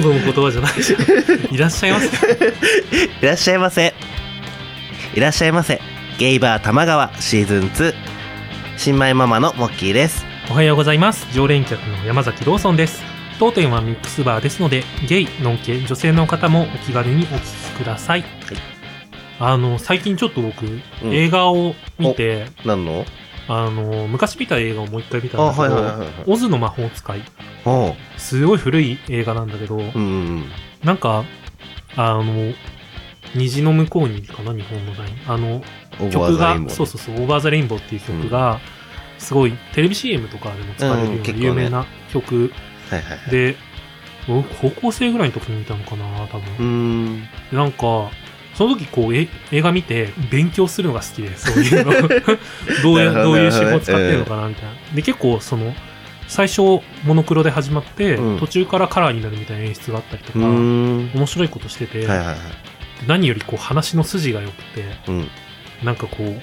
[0.00, 0.96] の言葉じゃないじゃ
[1.50, 1.54] ん。
[1.54, 2.06] いらっしゃいませ。
[3.20, 3.94] いらっしゃいませ。
[5.14, 5.80] いらっしゃいませ。
[6.18, 7.94] ゲイバー玉川シーズン2。
[8.76, 10.24] 新米ママのモッキーです。
[10.50, 11.26] おはようございます。
[11.32, 13.02] 常連客の山崎ローソンです。
[13.38, 17.40] 当店はミックスバーですので、ゲイ、ノンケ、女性の方もお気軽にお聞
[17.76, 18.24] きください。
[19.40, 23.04] あの、最近ちょっと僕、ん映画を見て、何の？
[23.50, 26.08] あの、昔見た映画をもう一回見たあ、んだけど、はいはいはいはい。
[26.26, 27.22] オズの魔法使い。
[28.16, 30.44] すごい古い映画なんだけど、うんうん
[30.84, 31.24] なんか、
[31.96, 32.54] あの、
[33.34, 35.62] 虹の向こうにかな、日本の題あの、
[36.00, 36.10] うん。
[36.10, 36.70] 曲が、う。
[36.70, 38.60] そうそうそう、オーバーザレインボーっていう曲が、
[39.18, 42.52] すごい、テレビ CM とかでも使われるような有名な曲。
[43.30, 43.56] で、
[44.28, 47.16] 僕高校生ぐらいの時に見たのかな、多分。
[47.16, 47.22] ん。
[47.50, 48.10] でなんか、
[48.54, 51.92] その時こう、え映画見て勉強するのが好きで、そういうの。
[52.82, 54.70] どういう、どどういう手法使ってるのかな、みたいな。
[54.94, 55.74] で、結構その、
[56.28, 56.60] 最初、
[57.04, 60.38] モノクロで始まって、うん途中からカラーになるみたいな演出があったりとか。
[60.38, 62.36] 面白いことしてて、はいはいはい。
[63.06, 65.28] 何よりこう話の筋が良くて、うん。
[65.82, 66.40] なんかこう、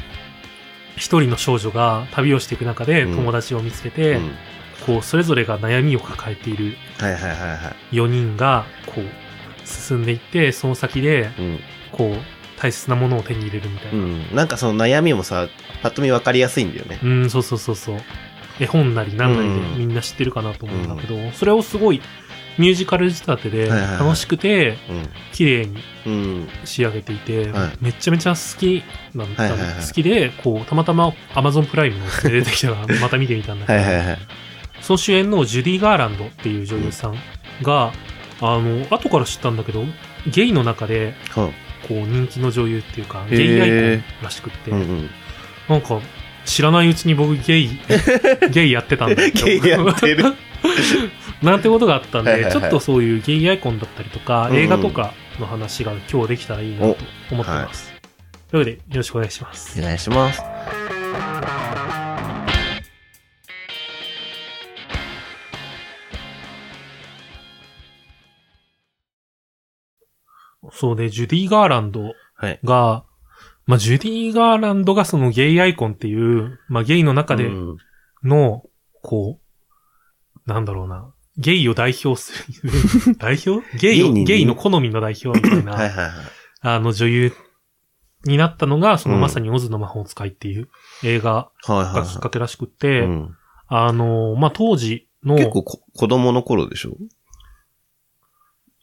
[0.97, 4.31] 一人の少女が旅をしていく中でうん友達を見つけて、うん
[4.86, 7.95] こう、それぞれが悩みを抱えているはいはいはいはい。
[7.95, 11.59] 4人が、こう、進んでいって、その先で、うん。
[11.91, 12.17] こう、
[12.59, 14.03] 大切なものを手に入れるみたいうな。
[14.03, 14.36] ん。
[14.36, 15.47] なんかその悩みもさ、
[15.81, 17.00] ぱっと見分かりやすいんだよね。
[17.02, 17.97] うん、そうそうそうそう。
[18.59, 22.02] 絵本なり何なりでうんみんな知ってるかなと思うんだけど、それをすごい
[22.58, 25.09] ミュージカル仕立てで楽しくて、うん。
[25.34, 26.47] 綺麗にうん。
[26.64, 29.50] 仕上げていて、はいめちゃめちゃ好きなんだ、
[29.86, 34.17] 好きで、こう、たまたま Amazon プライムので出てきたら、 また見てみたんだけど、はい。
[34.81, 37.16] その主演のジュディ・ガーランドっていう女優さん
[37.62, 37.92] が、
[38.42, 39.84] あの、後から知ったんだけど、
[40.28, 41.50] ゲイの中で、は
[41.88, 44.72] こう、人気の女優っていうか、ゲイアイコンらしくって。
[44.72, 46.00] なんか、
[46.45, 47.79] 知らないうちに僕ゲイ、
[48.51, 50.33] ゲイやってたんだゲイやってる。
[51.44, 56.97] なんてことがあったんで、はいはいはいちょっとそういうゲイアイコンだったりとか、うんうん映画とかの話が今日できたらいいなと
[57.31, 57.94] 思ってます。
[58.50, 59.79] というわけで、よろしくお願いします。
[59.79, 60.41] お願いします。
[70.72, 72.59] そうで、ジュディ・ガーランドはい。
[73.68, 77.78] が、まあ、ジュディ・ガーランドがそのゲイアイコンっていう、まあ、ゲイの中でうん。
[78.24, 78.64] の、
[79.02, 82.31] こう、なんだろうな、ゲイを代表す
[82.64, 83.62] る、 代表？
[83.78, 86.12] ゲイを、ゲイの好みの代表みたいな、はいはいはい。
[86.62, 87.34] あの女優
[88.24, 89.22] になったのが、そのうん。
[89.22, 90.70] まさにオズの魔法使いっていう
[91.04, 91.74] 映画がきっ
[92.16, 92.68] はかけらしく。
[92.68, 93.36] て、うん。
[93.68, 96.96] あの、まあ、当時の、結構こ子供の頃でしょ？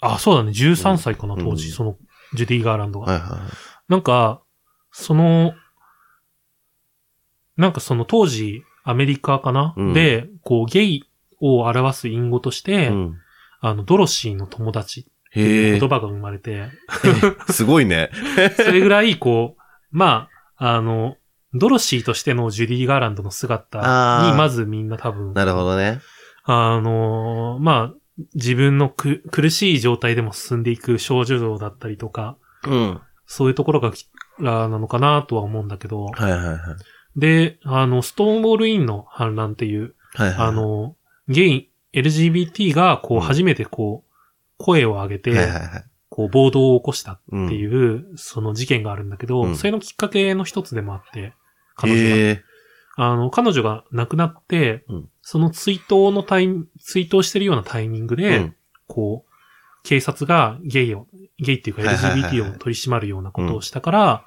[0.00, 1.72] あ、そうだね、13歳かな、当時、うん。
[1.72, 1.96] その、
[2.34, 3.12] ジュディ・ガーランドが。
[3.12, 3.40] はいはい。
[3.88, 4.41] なんか、
[4.92, 5.54] その、
[7.56, 11.04] なんかその当時、アメリカかな、うんで、こう、ゲイ
[11.40, 13.18] を表す隠語として、うん。
[13.60, 15.10] あの、ドロシーの友達って
[15.40, 15.88] へえいう言。
[15.88, 16.68] 葉が生まれて、
[17.50, 18.10] すごいね。
[18.56, 21.16] それぐらい、こう、まあ、あの、
[21.54, 26.00] ドロシーとしてのジュディ・ガーランドの姿に、あーまずみんな多分、なるほどね。
[26.44, 27.94] あの、まあ、
[28.34, 32.36] 自分のく苦しい状態でも進んでいく少女像だったりとか、
[32.66, 33.00] うん。
[33.26, 34.06] そういうところがき、
[34.42, 36.58] あなのかなとは思うんだけど、はいはいはい。
[37.16, 40.48] で、あの、ストーンウォールインの反乱っていう、はいはい。
[40.48, 40.96] あ、の、
[41.28, 44.12] ゲイ、LGBT が、こう、うん初めてこう、
[44.58, 45.84] 声を上げて、はいはいはい。
[46.08, 51.34] こう、暴動を起こしたうんっていう、その事件があるんだけど、うんそれのきっかけの一つでもあって、
[51.74, 52.16] 彼女が。
[52.16, 52.44] へえ。
[52.96, 58.56] あの、彼女が亡くなって、うんその追悼のタイム、追悼してるようなタイミングで、うん
[58.88, 59.32] こう、
[59.84, 61.06] 警察がゲイを、
[61.38, 64.24] ゲイっていうか LGBT を取り締まるようなことをしたから、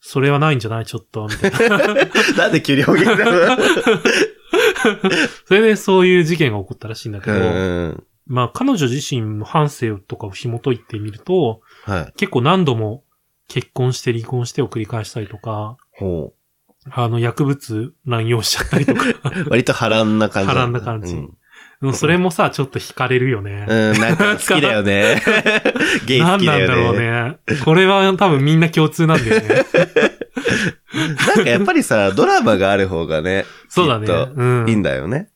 [0.00, 0.86] それはないんじゃない？
[0.86, 1.78] ちょっと、みたいな。
[2.36, 3.62] なんで急に表現なの？
[5.46, 8.04] それでそういう事件が起こったらしいんだけど、うん。
[8.26, 12.12] まあ彼女自身の反省とかを紐解いてみると、はい。
[12.16, 13.04] 結構何度も
[13.48, 16.32] 結婚して離婚してを繰り返したりとか、ほ
[16.90, 19.14] あの薬物乱用しちゃったりとか、う。
[19.50, 20.48] 割と波乱な感じ。
[20.48, 21.38] 波乱な感じうん。
[21.82, 23.66] でもそれもさ、ちょっと惹かれるよね。
[23.68, 25.20] うん、なんか好きだよね。
[26.06, 26.60] ゲイ好きだよね。
[26.60, 27.58] 何なんだろうね。
[27.64, 29.48] これは多分みんな共通なんだよね。
[31.36, 34.06] なんかやっぱりさ、ドラマがある方がね、そうだね。
[34.08, 34.68] うん。
[34.68, 35.28] いいんだよね。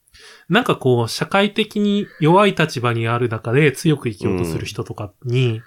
[0.48, 5.62] なんかこう、社会的に弱い立場にある中で強く生きようとする人とかに、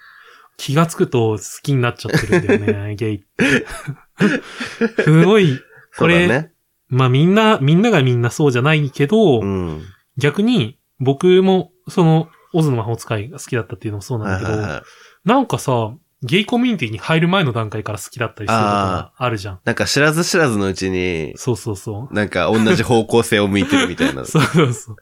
[0.56, 5.04] 気がつくと好きになっちゃってるんだよね、 ゲイって。
[5.04, 5.60] すごい、
[5.98, 6.54] これ、ね。
[6.88, 9.84] まあみんな、みんながみんなそうじゃないけど、うん。
[10.20, 14.82] 逆に僕もその、オズの魔法使いが好きだったっていうのもそうなんだけど、はいはいはい。
[15.24, 19.60] なんかさ、ゲイコミュニティに入る前の段階から好きだったりすることがあるじゃん。
[19.64, 22.14] なんか知らず知らずのうちに、そうそうそう。
[22.14, 24.96] なんか同じ方向性を向いてるみたいなこ そうそうそう。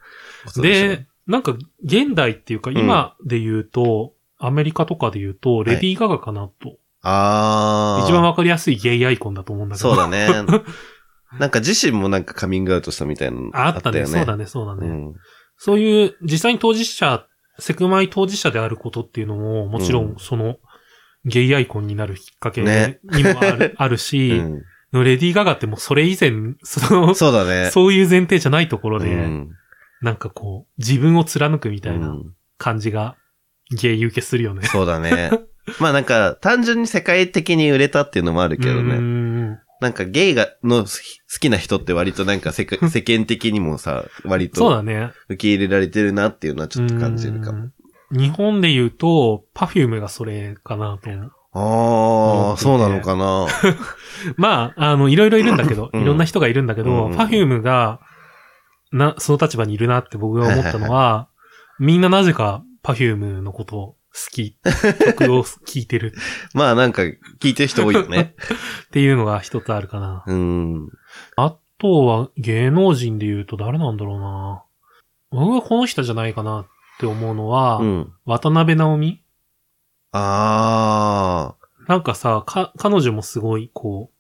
[0.53, 6.77] とでなんか、現代っていうか、ん今で言うと、アメリカとかで言うと、レディー・ガガかなと。
[7.01, 8.03] ああ。
[8.05, 9.89] 一番わかりやすいゲイアイコンだと思うんだけど。
[9.89, 10.27] そうだね。
[11.39, 13.99] なんか自身もなんかカミングアウトしたみたいなのああったね。
[13.99, 14.11] よね。
[14.11, 14.87] そうだね、そうだね。
[14.87, 15.13] うん。
[15.57, 17.25] そういう、実際に当事者、
[17.59, 20.57] セクマイ当事者であることっていうのも、もちろうんん、その、
[21.25, 24.61] ゲイアイコンになるきっかけねにもある, あるうし、ん
[24.93, 26.31] レディー・ガガってもうそれ以前、
[26.63, 27.69] その、そうだね。
[27.71, 29.49] そういう前提じゃないところで、うん
[29.99, 32.23] なんかこう、自分を貫くみたいうなん
[32.59, 33.15] 感じが、
[33.75, 34.61] ゲイ受けするよね。
[34.67, 35.31] そうだね。
[35.79, 39.57] まあなんか、単純に世界的に売れたっていうのもあるけどね。
[39.81, 40.89] んなんかゲイが、の好
[41.39, 45.11] きな人って割となんか世界 世間的にもさ、割とそうだね。
[45.29, 47.59] 受け入れられてるなっていうのはちょっと感じるかも。
[47.59, 47.73] うん
[48.09, 51.09] 日本で言うと、パフュームがそれかなと。
[51.59, 53.47] ああ、そうなのかな。
[54.37, 57.99] まあ、あの、いろいろいるんだけど、うんいろんな人がいるんだけど、うん Perfume が、
[58.91, 61.27] な、その立場にいるなって僕が思ったのは、
[61.79, 63.96] みんななぜか Perfume のことを好
[64.31, 64.57] き、
[65.05, 66.13] 曲を聴いてる
[66.53, 67.03] まあなんか
[67.39, 68.35] 聞いてる人多いよね。
[68.87, 70.23] っていうのが一つあるかな。
[70.27, 70.89] うん。
[71.35, 74.63] あとは芸能人で言うと誰なんだろうな。
[75.31, 76.65] 僕はこの人じゃないかなっ
[76.99, 78.13] て思うのは、うん。
[78.25, 79.23] 渡辺直美
[80.11, 81.55] あ
[81.87, 84.17] なんかさ、か、彼女もすごい、こう、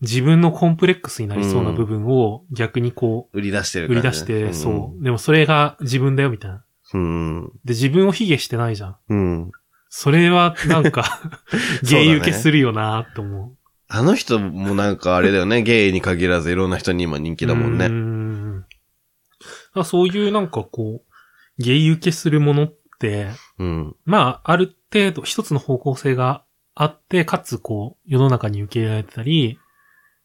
[0.00, 5.04] 自分のコンプレックスになりそうな部分を逆にこあ、売り出してるう、売り出して、そう。
[5.04, 6.63] でもそれが自分だよ、みたいな。
[6.94, 7.00] うん。
[7.00, 7.52] うん。
[7.64, 8.96] で、自分を卑下してないじゃん。
[9.08, 9.52] うん。
[9.90, 11.20] それは、なんか、
[11.84, 13.56] ゲねイ受けするよなって思う。
[13.88, 15.62] あの人もなんかあれだよね。
[15.62, 17.88] ゲイに限らずいろんな人に今人気だもんね。
[17.88, 18.68] んだか
[19.74, 23.96] らそういうなんかこう、ゲイ受けするものって、うん。
[24.04, 26.44] まあ、ある程度一つの方向性が
[26.74, 29.58] あって、かつこう、世の中に受け入れられてたり、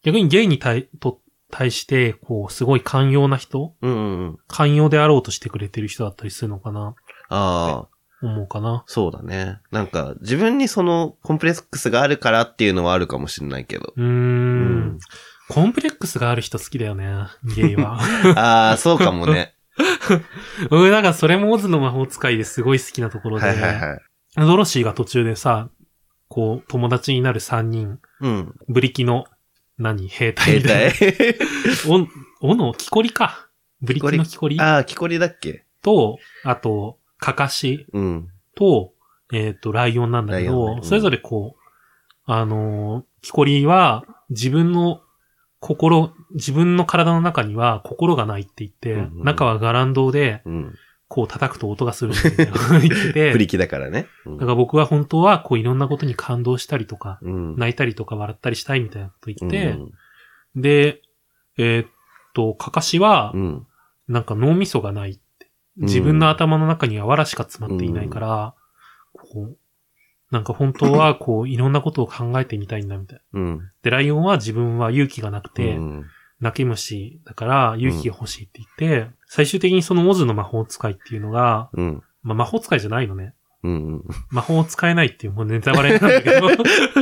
[0.04, 1.21] 逆にゲイに対、と、
[1.51, 4.38] 対して、こう、すごい寛容な人うんうんうん。
[4.48, 6.96] 寛容であろうとしてくれてる人だったりするのかな、
[7.30, 7.88] ああ、
[8.22, 8.84] 思うかな。
[8.88, 9.60] そうだね。
[9.72, 13.94] なんか自分にそのコンプレックスがあるからっていうのはあるかもしれないけど。
[13.96, 14.07] うーん。
[14.07, 14.12] う
[14.96, 15.00] ん
[15.50, 17.12] コンプレックスがある人好きだよね、
[17.56, 18.00] ゲイは。
[18.38, 19.56] ああ、そうかもね。
[20.69, 24.00] 俺なんかそれもオズの魔法使いですごい好きなところで、はいはいはい。
[24.38, 25.69] ドロシーが途中でさ、
[26.28, 28.56] こう、友達になる3人、うん。
[28.68, 29.25] ブリキの、
[29.80, 30.08] 何？
[30.08, 31.38] 兵隊携みたい
[31.90, 32.10] 帯な。
[32.42, 33.48] お、おの、木こりか。
[33.81, 34.60] ブリキの木こり。
[34.60, 35.66] ああ、木こりだっけ？
[35.81, 38.30] と、あと、カカシうん。
[38.56, 38.94] と、
[39.34, 40.76] えっ、と、ライオンなんだけど、ね。
[40.80, 40.84] うん。
[40.84, 41.60] それぞれこう、
[42.26, 45.02] あのー、木こりは自分の
[45.60, 49.24] 心、自分の体の中には心がないって言って、うんうん。
[49.24, 50.76] 中はガランドで、うん。
[51.09, 54.06] こう叩くと音がするみたいな言ってて、 プリキだからね。
[54.25, 57.56] うんだから僕は本当はこういろんなことに感動したりとか、うん。
[57.57, 59.91] 泣いたりとか笑ったりしたいみたいなこと言って、うん
[60.56, 61.01] で、
[61.57, 61.88] えーっ
[62.33, 63.67] と、かかしはう、ん。
[64.07, 65.51] なんか脳みそがないって。
[65.77, 68.53] 自分の頭の中には藁しか詰まっていないから、
[69.13, 69.57] こう、
[70.31, 73.39] なんか本当はこういろんなことを考えてみたいんだみたいな。
[73.39, 73.71] うん。
[73.81, 76.06] で、ライオンは自分は勇気がなくて、うん
[76.41, 82.04] 泣き虫だから勇気が欲しいって言って、最終的にそのオズの魔法使いっていうのが、うん。
[82.21, 83.33] まあ魔法使いじゃないのね。
[83.64, 84.04] うん。
[84.30, 86.47] 魔法を使えないっていうもうネタバレなんだけど、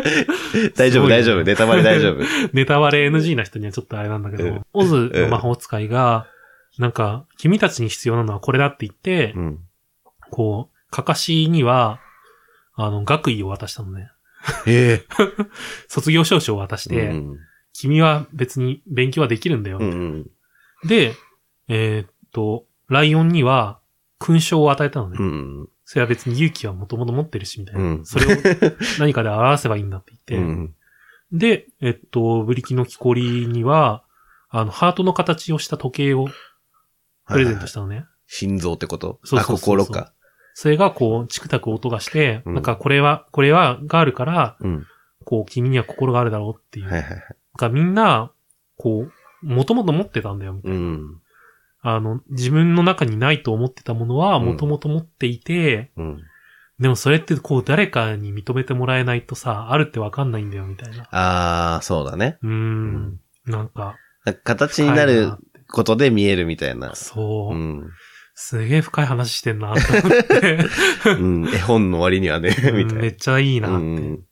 [0.75, 1.43] 大丈夫、大丈夫。
[1.43, 2.23] ネタバレ大丈夫。
[2.53, 6.27] ネタバレ NG な人にはちょっとあれなんだけうんど、オズの魔法使いが、
[6.79, 9.59] なんか、君たちに必要なのはこれだって言って、うん。
[10.31, 11.99] こう、かかしには、
[12.75, 14.09] あの、学位を渡したのね。
[14.65, 15.05] ええ。
[15.87, 17.37] 卒業証書を渡して、うん
[17.79, 19.77] 君は別に勉強はできるんだよ。
[19.79, 20.87] うんうん。
[20.87, 21.13] で、
[21.67, 23.79] えーっと、ライオンには
[24.19, 25.17] 勲章を与えたのね。
[25.19, 27.81] うんそれは別に勇気はもともと持ってるし、みたいな。
[27.81, 28.37] うんそれを
[28.99, 30.53] 何かで表せばいいんだってう言って。
[30.53, 30.75] ん。
[31.31, 34.03] で、えっと、ブリキの木こりには、
[34.49, 36.27] あの、ハートの形をした時計を
[37.27, 38.05] プレゼントしたのね。
[38.27, 39.19] 心臓ってこと？
[39.23, 40.13] あ、そうそうそうそう心か。
[40.55, 44.87] それがこう、チクタク音がして、うんなんかこれは、これは、があるから、うん。
[45.25, 46.85] こう、君には心があるだろうっていう。
[46.89, 47.21] はいはいはい。
[47.57, 48.31] がみんな、
[48.77, 49.07] こ
[49.43, 50.77] う、もともと持ってたんだよ、みたいな。
[50.77, 51.21] うん。
[51.81, 56.21] あの、自分の中にないと思ってたものは、うんもともと持っていて、うん。
[56.79, 61.03] でもそれってこう、誰かに認めてもらえないとさ、あるってわかんないんだよ、みたいな。
[61.11, 62.37] ああ、そうだね。
[62.43, 63.19] うーん。
[63.45, 63.95] なんか、
[64.43, 65.31] 形になる
[65.71, 66.93] ことで見えるみたいな。
[66.95, 67.89] そう、うん。
[68.35, 70.59] すげえ深い話してんな、と思って。
[71.19, 71.47] うん。
[71.47, 72.79] 絵本の割にはね、みたいな。
[72.79, 73.75] うんめっちゃいいなって。
[73.77, 74.23] うん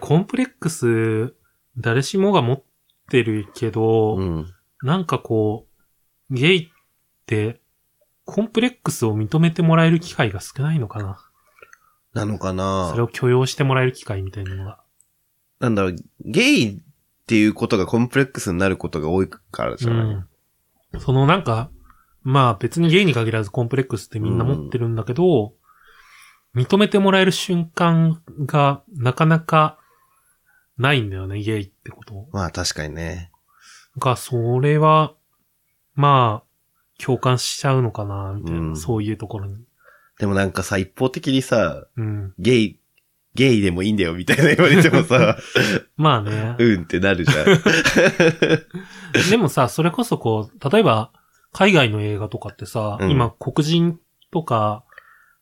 [0.00, 1.34] コンプレックス、
[1.78, 2.62] 誰しもが持っ
[3.10, 4.54] てるけど、うん。
[4.82, 5.66] なんかこ
[6.30, 6.68] う、ゲイっ
[7.26, 7.60] て、
[8.24, 11.18] コンプレックスを認めてもらえる機会が少ないのかな。
[12.12, 14.80] なのかなそれを許容してもらえる機会みたいなのが。
[15.60, 16.80] なんだろう、ゲイっ
[17.26, 21.00] ていうことがコンプレックスになることが多いからじゃない、うん。
[21.00, 21.70] そのなんか、
[22.22, 25.54] まあ別にゲイに限らずコンプレックスってみんな持ってるんだけど、
[26.54, 29.77] 認めてもらえる瞬間がなかなか
[30.78, 32.28] ないんだよね、ゲイってこと？
[32.32, 33.30] まあ確かにね。
[33.98, 35.14] が、それは、
[35.94, 39.56] まあ、共感しちゃうのかな、みたいな、うんそういうところに。
[40.18, 42.34] でもなんかさ、一方的にさ、うん。
[42.38, 42.80] ゲイ、
[43.34, 45.36] ゲイでもいいんだよみたいな言われてもさ、
[45.96, 46.56] まあね。
[46.58, 47.46] うんってなるじゃん。
[49.30, 51.12] でもさ、それこそこう、例えば、
[51.52, 53.98] 海外の映画とかってさ、うん今黒人
[54.30, 54.84] とか、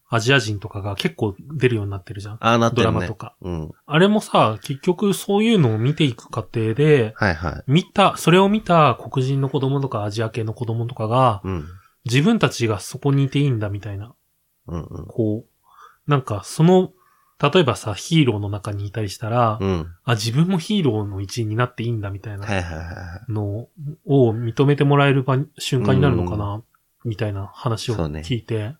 [0.08, 2.34] アジア人とかが結構出るようになってるじゃん。
[2.34, 2.92] ああ、なってるね。
[2.92, 3.34] ドラマとか。
[3.42, 3.72] うん。
[3.86, 7.64] あれもさ、結局そういうのを見ていく過程で、はいはい。
[7.66, 11.66] 見た、それを見た黒人の子供とかアジア系の子供とかが、うん。
[12.04, 14.14] 自分たちがそこにいていいんだみたいな、
[14.68, 15.06] うんうん。
[15.06, 16.92] こう、なんかその、
[17.42, 19.86] 例えばさ、ヒーローの中にいたりしたら、うん。
[20.04, 22.92] あ、自分もヒーローの一員になっていいんだみたいなはいはいはいは
[23.28, 23.32] い。
[23.32, 23.68] の
[24.06, 26.62] を認めてもらえる場瞬間になるのかな、
[27.04, 28.78] みたいな話を聞いて、な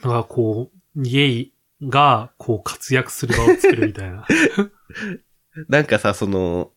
[0.00, 4.26] んかこう、ゲイがこう活躍する場を作るみたいな。
[5.68, 6.72] なんかさ、その、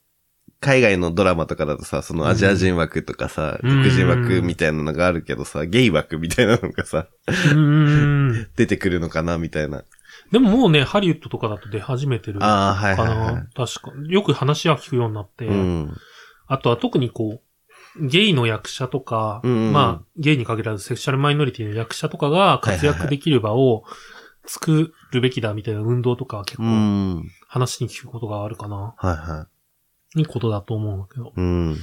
[0.59, 7.07] 海外のドラマとかだとさ、そのアジア人枠とかさ、うん黒人枠みたいなのがあるけどさ、ゲイ枠みたいなのがさ。
[8.55, 9.83] 出てくるのかなみたいな。
[10.31, 13.03] でももうね、ハリウッドとかだと出始めてるかああ、はいな。
[13.03, 13.43] はいはい。
[13.53, 13.91] 確か。
[14.07, 15.93] よく話は聞くようになって、うん。
[16.47, 17.41] あとは特にこう、
[17.99, 23.83] ゲイの役者とか、うんうんまあ、ゲイに限らずセクシャルマイノリティの役者とかが活躍できる場を
[24.45, 27.31] 作るべきだみたいな運動とかは結う構ん。
[27.47, 28.95] 話に聞くことがあるかな。
[28.97, 29.47] はいは
[30.15, 31.27] いいことだと思うんだけど。
[31.29, 31.31] い。
[31.35, 31.77] うん。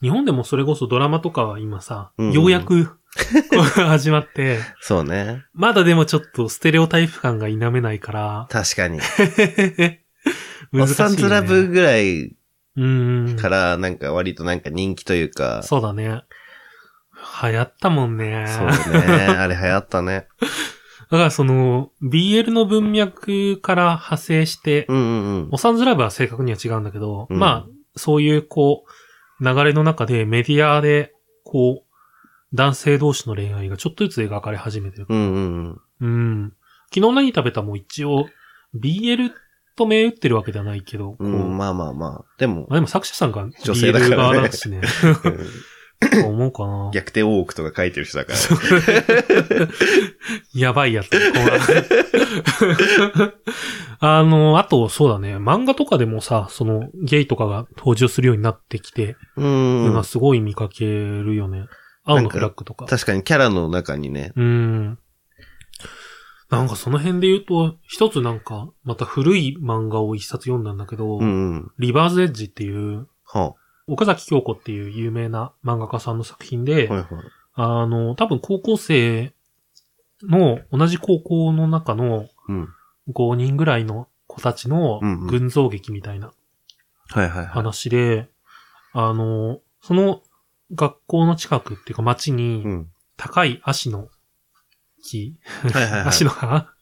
[0.00, 2.98] 日本でもそれこそドラマとかは今さ、うんうんようやく
[3.86, 5.44] 始まって、そうね。
[5.52, 9.00] まだでもちょっとステレオタイプ感が否めないから、確かに。
[10.72, 10.92] お 難しい、ね。
[10.92, 12.34] っさんずラブぐらい
[12.76, 13.36] うん。
[13.36, 16.22] から、なんか割となんか人気というか、そうだね。
[17.42, 18.46] 流行ったもんね。
[18.48, 19.02] そうね。
[19.26, 20.26] あれ流行ったね。
[21.10, 25.58] だからその、BL の文脈から派生して、うんうんうんお。
[25.58, 28.84] サンズラブは正確には違うんだけど、うんまあ、そういうこ
[29.40, 31.12] う、流れの中でメディアで、
[31.44, 35.06] こう、男性同士の恋愛がちょっとずつ描かれ始めてる。
[35.08, 36.08] うんうんうん。
[36.08, 36.52] うん。
[36.94, 38.28] 昨日何食べたも一応、
[38.74, 39.30] BL
[39.76, 42.24] と銘打ってるわけではないけど、こううん、まあまあまあ。
[42.38, 44.80] でもまあ、でも作者さんが女性だからねしね。
[46.24, 46.90] 思うかな。
[46.92, 48.38] 逆転大奥とか書いてる人だから。
[50.54, 51.10] やばいやつ。
[54.00, 55.36] あの、あと、そうだね。
[55.36, 61.66] 漫画とかでもさ、その、ゲイとかが登場するようになってきて、うん今すごい見かけるよね。
[62.04, 62.86] 青のフラッグとか。
[62.86, 64.32] 確かにキャラの中にね。
[64.34, 64.98] うん。
[66.56, 71.72] なんかその辺で言うと、一つなんか、また古い漫画を一冊読んだんだけど、うんうん。
[71.78, 73.54] リバーズエッジっていう、は
[73.86, 77.24] 岡崎京子っていう有名な漫画家さんの作品で、あ、はいはい。
[77.54, 79.32] あの、多分高校生
[80.22, 82.68] の、同じ高校の中のうん。
[83.08, 86.32] 5人ぐらいの子たちの群像劇みたいな
[87.08, 87.46] はいはいはい。
[87.46, 88.28] 話で、
[88.92, 90.22] あの、その
[90.74, 92.88] 学校の近くっていうか街うにん。
[93.16, 94.08] 高い足の
[95.02, 95.36] 木、
[95.72, 96.00] はいはいはい。
[96.08, 96.72] 足の葉？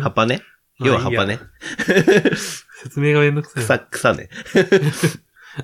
[0.00, 0.42] 葉っぱね。
[0.80, 1.38] 要は葉っぱね。
[2.82, 3.84] 説明がめんどくさいな。
[3.90, 4.30] 草、草ね。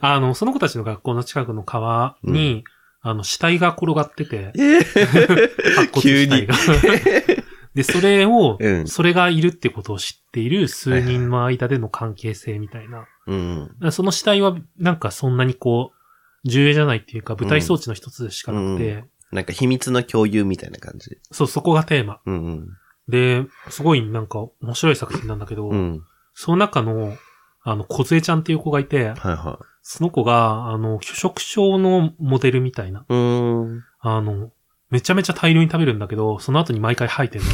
[0.01, 2.65] あの、その子たちの学校の近くの川に、
[3.01, 7.43] あの、死体が転がってて、え白骨急に死体が。
[7.75, 13.07] で、それを、うんそれがいるってことを知っている数人の間での関係性みたいな。
[13.27, 13.71] うん。
[13.93, 19.05] その死体は、なんかそんなにこう、重要じゃないっていうか、舞台装置の一つでしかなくて、
[19.37, 21.19] なんか秘密の共有みたいな感じ？
[21.31, 22.21] そう、そこがテーマ。
[22.25, 22.69] うんうん。
[23.07, 26.03] で、すごいなんか面白い作品なんだけど、うん。
[26.33, 27.15] その中の、
[27.63, 33.01] あの、小杖ちゃんっていう子がいて、はいはその子が、あの、拒食症のモデルみたいな。
[33.01, 33.05] い。
[33.09, 33.85] うーん。
[34.01, 34.53] あの、
[34.89, 37.53] めちゃめちゃ大量に食べるんだけど、その後に毎回吐いてんのよ。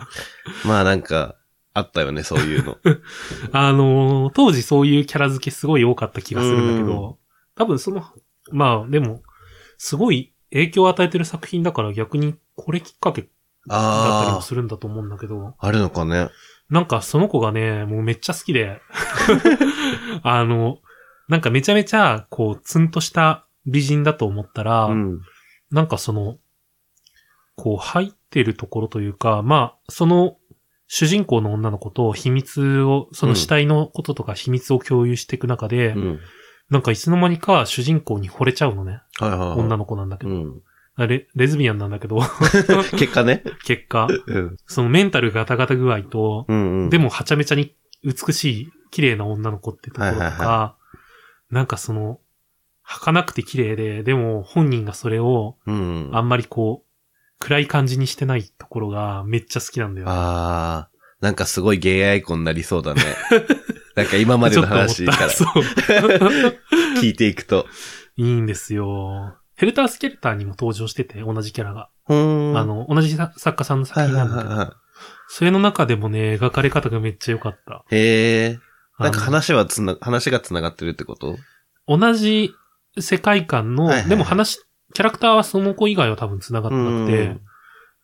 [0.66, 1.36] まあなんか、
[1.72, 2.76] あったよね、そういうの。
[3.52, 7.18] あの、当時そういうキャラ付けすごい多かった気がするんだけど、
[7.54, 8.04] 多分その、
[8.52, 9.22] まあでも、
[9.78, 16.28] すごい影響を与えてる作品だから逆にこれきっかけだったりあもするんだと思うんだけど、あ、あるのかね。
[16.70, 18.80] なんかその子がね、もうめっちゃ好きで、
[20.22, 20.78] あの、
[21.28, 25.20] なんかめちゃめちゃ、こう、ツンとした美人だと思ったら、うん。
[25.70, 26.38] なんかその、
[27.56, 30.36] こう入ってるところというか、まあ、その
[30.88, 36.20] 主人公の女の子と秘密を、その死体のこととか秘密を共有していく中で、うん。
[36.70, 39.00] なんかいつの間にか主人公に惚れちゃうのね。
[39.18, 39.58] はいはいはい。
[39.58, 40.30] 女の子なんだけど。
[40.30, 40.62] うん。
[40.96, 42.18] あれ、レズビアンなんだけど、
[42.96, 43.44] 結果ね。
[43.64, 44.56] 結果、うん。
[44.66, 46.90] そのメンタルガタガタ具合と、うんうん。
[46.90, 50.86] でもはちゃめちゃに美しい、綺麗な女の子ってところとか、はいはい
[51.48, 52.18] なんかその、
[52.82, 56.10] 儚くて綺麗で、でも本人がそれをうん。
[56.12, 56.86] あんまりこう、
[57.38, 60.06] 暗い感じにしてないところがめっちゃ好きなんだよ。
[60.08, 63.02] あー、なんかすごいゲイアイコンになりそうだね。
[63.96, 65.28] なんか今までの話から。
[67.00, 67.66] 聞いていくと。
[68.16, 69.36] いいんですよ。
[69.56, 71.88] ヘルタースケルターにも登場してて、同じキャラが。
[72.08, 74.76] あ、の、同じさ作家さんの作はい品なんだけど、はいはいは
[75.28, 77.84] それの中でもね、描かれ方がめっちゃ良かった。
[77.90, 77.96] い。
[77.96, 78.58] へえ。
[78.98, 81.36] なんか話はつな、話が繋がってるってこと？
[81.88, 82.52] 同じ
[82.98, 84.58] 世界観の、はいはいはいでも話、
[84.94, 87.40] キャラクターはその子以外は多分繋がってなくうてん、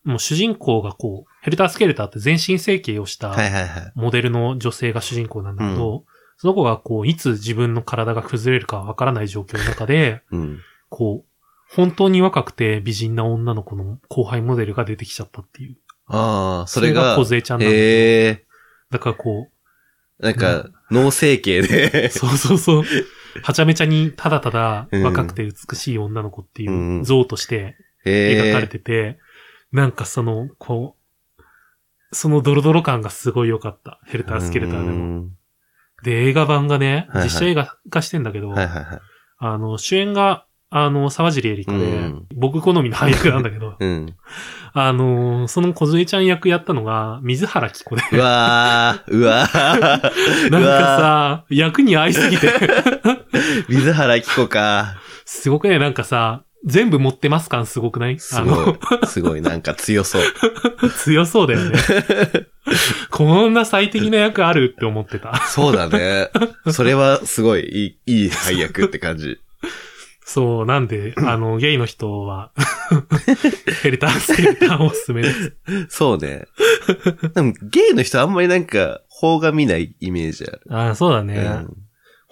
[0.05, 3.93] もう主人公がこう、ヘルタースケルターって全身整形をしたはいはいはい。
[3.95, 6.05] モデルの女性が主人公なんだけど、
[6.37, 10.61] その子がこう、いつ自分の体が崩れるかわからない状況の中で、 うん。
[10.89, 15.77] こう、本当に若くて美人な女の子の後輩モデルが出てきちゃったっていう。
[16.07, 18.45] ああ、それが、小杖ちゃんなんだけどへえ。
[18.91, 19.49] だからこ
[20.19, 22.11] なんか、脳整形う、で。
[22.13, 22.85] そうそうそう、
[23.43, 27.77] はちゃめちゃにただただ若くて美しい女の子っていうう像として。
[28.05, 29.19] 描かれてて、
[29.73, 30.97] なんかその、こ
[31.39, 31.43] う、
[32.13, 33.99] そのドロドロ感がすごい良かった。
[34.05, 35.23] ヘルタースケルターでも。
[35.23, 35.29] も。
[36.03, 39.01] で、映画版がね、はいはい実写映画化してんだけど、はいはいはい。
[39.39, 44.15] あの、主演が、あの、沢尻エリカで、うん僕好みの俳優なんだけど、 うん。
[44.75, 49.61] あの、その小杖ちゃん役やったのが、水原希子で、うわー、うわー。
[50.51, 53.25] なんかさ、役に合いすぎて、ー、
[53.69, 54.97] 水原希子か。
[55.25, 58.19] すごくね、なんかさ、全部持ってます感すごくない？
[58.19, 59.07] すごい。
[59.07, 60.23] すごい、なんか強そう。
[60.83, 61.79] の、 強そうだよね。
[63.11, 65.35] こんな最適な役あるって思ってた。
[65.49, 66.31] そうだね。
[66.73, 67.63] それはすごい
[68.07, 69.39] いい、いい配役って感じ。
[70.25, 72.53] そう、なんで、あの、ゲイの人は、
[73.83, 75.53] ヘルタースケルターおすすめです。
[75.89, 76.47] そうね。
[77.35, 80.61] でも、ゲイの人あんまりなんか、邦画見ないイメージある。
[80.71, 81.35] ああ、そうだね。
[81.35, 81.77] うん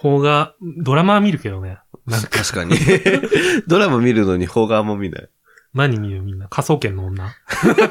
[0.01, 1.79] 邦画、ドラマは見るけどね。
[2.07, 2.75] なんか、確かに。
[3.69, 5.29] ドラマ見るのに邦画あんま見ない。
[5.75, 6.49] 何見るみんな？
[6.49, 7.33] 科捜研の女。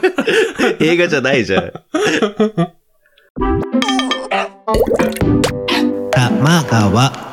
[0.81, 1.71] 映画じゃないじゃん。
[6.11, 7.28] 玉川。